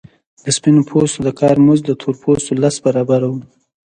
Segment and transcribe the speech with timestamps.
[0.43, 3.39] د سپین پوستو د کار مزد د تور پوستو لس برابره وو